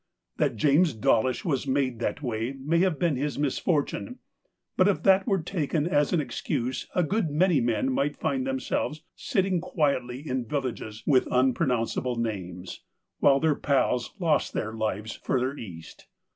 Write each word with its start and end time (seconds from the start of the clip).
That 0.37 0.55
James 0.55 0.93
Dawlish 0.95 1.45
was 1.45 1.67
made 1.67 1.99
that 1.99 2.23
way 2.23 2.53
may 2.53 2.79
have 2.79 2.97
been 2.97 3.17
his 3.17 3.37
misfortune, 3.37 4.17
but 4.75 4.87
if 4.87 5.03
that 5.03 5.27
were 5.27 5.43
taken 5.43 5.85
as 5.85 6.11
an 6.11 6.19
excuse 6.19 6.87
a 6.95 7.03
good 7.03 7.29
many 7.29 7.61
men 7.61 7.91
might 7.91 8.17
find 8.17 8.47
themselves 8.47 9.03
sitting 9.15 9.61
quietly 9.61 10.27
in 10.27 10.47
vil 10.47 10.63
lages 10.63 11.03
with 11.05 11.27
unpronounceable 11.29 12.15
names, 12.15 12.81
while 13.19 13.39
their 13.39 13.53
pals 13.53 14.15
lost 14.17 14.53
their 14.53 14.73
lives 14.73 15.13
further 15.17 15.55
east. 15.55 16.07